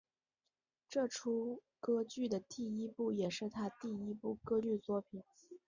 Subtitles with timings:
[0.89, 5.21] 这出歌剧的第一部也是他第一部歌剧作品。